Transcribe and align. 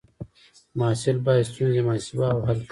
محصل 0.79 1.17
باید 1.25 1.47
ستونزې 1.51 1.81
محاسبه 1.87 2.25
او 2.33 2.39
حل 2.47 2.57
کړي. 2.65 2.69